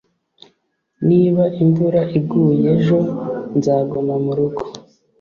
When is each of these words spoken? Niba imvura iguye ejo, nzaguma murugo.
Niba 1.07 1.43
imvura 1.63 2.01
iguye 2.17 2.65
ejo, 2.75 2.99
nzaguma 3.57 4.13
murugo. 4.25 4.61